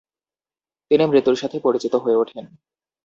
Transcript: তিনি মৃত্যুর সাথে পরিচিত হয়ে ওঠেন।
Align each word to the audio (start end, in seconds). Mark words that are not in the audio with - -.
তিনি 0.91 1.03
মৃত্যুর 1.05 1.35
সাথে 1.35 1.57
পরিচিত 1.59 1.93
হয়ে 1.95 2.15
ওঠেন। 2.15 2.45